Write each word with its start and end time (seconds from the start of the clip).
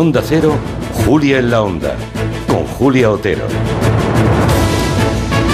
Onda 0.00 0.22
Cero, 0.24 0.54
Julia 1.04 1.40
en 1.40 1.50
la 1.50 1.60
Onda, 1.60 1.94
con 2.48 2.64
Julia 2.64 3.10
Otero. 3.10 3.44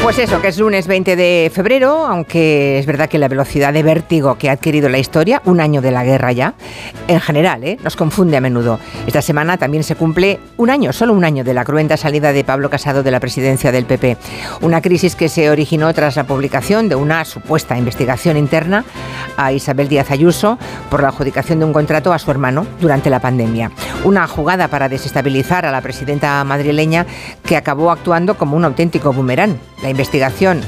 Pues 0.05 0.21
eso, 0.21 0.41
que 0.41 0.47
es 0.47 0.59
lunes 0.59 0.87
20 0.87 1.17
de 1.17 1.51
febrero, 1.53 2.07
aunque 2.07 2.79
es 2.79 2.87
verdad 2.87 3.09
que 3.09 3.19
la 3.19 3.27
velocidad 3.27 3.73
de 3.73 3.83
vértigo 3.83 4.39
que 4.39 4.49
ha 4.49 4.53
adquirido 4.53 4.89
la 4.89 4.99
historia, 4.99 5.43
un 5.47 5.61
año 5.61 5.83
de 5.83 5.91
la 5.91 6.05
guerra 6.05 6.31
ya, 6.31 6.55
en 7.09 7.21
general, 7.21 7.65
¿eh? 7.65 7.77
nos 7.83 7.97
confunde 7.97 8.37
a 8.37 8.41
menudo. 8.41 8.79
Esta 9.09 9.21
semana 9.21 9.57
también 9.57 9.83
se 9.83 9.97
cumple 9.97 10.39
un 10.59 10.71
año, 10.71 10.93
solo 10.93 11.13
un 11.13 11.25
año, 11.25 11.43
de 11.43 11.53
la 11.53 11.65
cruenta 11.65 11.97
salida 11.97 12.33
de 12.33 12.45
Pablo 12.45 12.71
Casado 12.71 13.03
de 13.03 13.11
la 13.11 13.19
presidencia 13.19 13.73
del 13.73 13.85
PP. 13.85 14.17
Una 14.61 14.81
crisis 14.81 15.17
que 15.17 15.29
se 15.29 15.51
originó 15.51 15.93
tras 15.93 16.15
la 16.15 16.25
publicación 16.25 16.89
de 16.89 16.95
una 16.95 17.25
supuesta 17.25 17.77
investigación 17.77 18.37
interna 18.37 18.85
a 19.37 19.53
Isabel 19.53 19.89
Díaz 19.89 20.11
Ayuso 20.11 20.59
por 20.91 21.03
la 21.03 21.09
adjudicación 21.09 21.59
de 21.59 21.65
un 21.65 21.73
contrato 21.73 22.13
a 22.13 22.19
su 22.19 22.31
hermano 22.31 22.67
durante 22.81 23.11
la 23.11 23.21
pandemia. 23.21 23.71
Una 24.05 24.27
jugada 24.27 24.69
para 24.69 24.89
desestabilizar 24.89 25.67
a 25.67 25.73
la 25.73 25.81
presidenta 25.81 26.43
madrileña 26.45 27.07
que 27.45 27.57
acabó 27.57 27.91
actuando 27.91 28.37
como 28.37 28.57
un 28.57 28.65
auténtico 28.65 29.13
boomerang. 29.13 29.59
La 29.83 29.91
investigación 29.91 30.61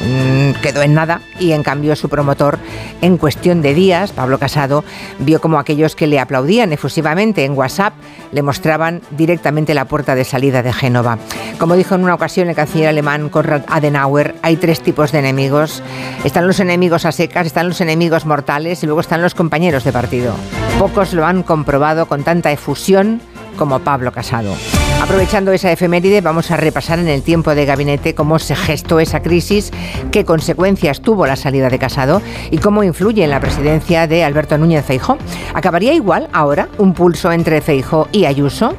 mm, 0.00 0.60
quedó 0.62 0.82
en 0.82 0.94
nada 0.94 1.20
y 1.38 1.52
en 1.52 1.62
cambio 1.62 1.96
su 1.96 2.08
promotor 2.08 2.58
en 3.00 3.16
cuestión 3.16 3.62
de 3.62 3.74
días, 3.74 4.12
Pablo 4.12 4.38
Casado, 4.38 4.84
vio 5.18 5.40
como 5.40 5.58
aquellos 5.58 5.96
que 5.96 6.06
le 6.06 6.20
aplaudían 6.20 6.72
efusivamente 6.72 7.44
en 7.44 7.56
WhatsApp 7.56 7.94
le 8.32 8.42
mostraban 8.42 9.02
directamente 9.10 9.74
la 9.74 9.86
puerta 9.86 10.14
de 10.14 10.24
salida 10.24 10.62
de 10.62 10.72
Génova. 10.72 11.18
Como 11.58 11.76
dijo 11.76 11.94
en 11.94 12.04
una 12.04 12.14
ocasión 12.14 12.48
el 12.48 12.56
canciller 12.56 12.88
alemán 12.88 13.28
Konrad 13.28 13.62
Adenauer, 13.68 14.34
hay 14.42 14.56
tres 14.56 14.80
tipos 14.80 15.12
de 15.12 15.18
enemigos. 15.18 15.82
Están 16.24 16.46
los 16.46 16.60
enemigos 16.60 17.04
a 17.04 17.12
secas, 17.12 17.46
están 17.46 17.68
los 17.68 17.80
enemigos 17.80 18.26
mortales 18.26 18.82
y 18.82 18.86
luego 18.86 19.00
están 19.00 19.22
los 19.22 19.34
compañeros 19.34 19.84
de 19.84 19.92
partido. 19.92 20.34
Pocos 20.78 21.12
lo 21.12 21.26
han 21.26 21.42
comprobado 21.42 22.06
con 22.06 22.22
tanta 22.22 22.52
efusión 22.52 23.20
como 23.60 23.80
Pablo 23.80 24.10
Casado. 24.10 24.54
Aprovechando 25.02 25.52
esa 25.52 25.70
efeméride, 25.70 26.22
vamos 26.22 26.50
a 26.50 26.56
repasar 26.56 26.98
en 26.98 27.08
el 27.08 27.22
tiempo 27.22 27.54
de 27.54 27.66
gabinete 27.66 28.14
cómo 28.14 28.38
se 28.38 28.56
gestó 28.56 29.00
esa 29.00 29.20
crisis, 29.20 29.70
qué 30.10 30.24
consecuencias 30.24 31.02
tuvo 31.02 31.26
la 31.26 31.36
salida 31.36 31.68
de 31.68 31.78
Casado 31.78 32.22
y 32.50 32.56
cómo 32.56 32.82
influye 32.84 33.22
en 33.22 33.28
la 33.28 33.38
presidencia 33.38 34.06
de 34.06 34.24
Alberto 34.24 34.56
Núñez 34.56 34.86
Feijó. 34.86 35.18
¿Acabaría 35.52 35.92
igual 35.92 36.30
ahora 36.32 36.70
un 36.78 36.94
pulso 36.94 37.30
entre 37.32 37.60
Feijó 37.60 38.08
y 38.12 38.24
Ayuso? 38.24 38.74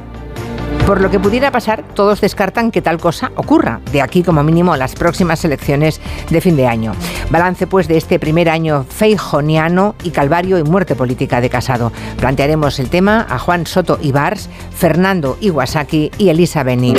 Por 0.84 1.00
lo 1.00 1.12
que 1.12 1.20
pudiera 1.20 1.52
pasar, 1.52 1.84
todos 1.94 2.20
descartan 2.20 2.72
que 2.72 2.82
tal 2.82 2.98
cosa 2.98 3.30
ocurra, 3.36 3.80
de 3.92 4.02
aquí 4.02 4.24
como 4.24 4.42
mínimo 4.42 4.76
las 4.76 4.96
próximas 4.96 5.44
elecciones 5.44 6.00
de 6.28 6.40
fin 6.40 6.56
de 6.56 6.66
año. 6.66 6.92
Balance 7.32 7.66
pues 7.66 7.88
de 7.88 7.96
este 7.96 8.18
primer 8.18 8.50
año 8.50 8.84
feijoniano 8.84 9.94
y 10.04 10.10
calvario 10.10 10.58
y 10.58 10.64
muerte 10.64 10.94
política 10.94 11.40
de 11.40 11.48
Casado. 11.48 11.90
Plantearemos 12.18 12.78
el 12.78 12.90
tema 12.90 13.26
a 13.26 13.38
Juan 13.38 13.66
Soto 13.66 13.98
Ibars, 14.02 14.50
Fernando 14.70 15.38
Iwasaki 15.40 16.10
y 16.18 16.28
Elisa 16.28 16.62
Beni. 16.62 16.94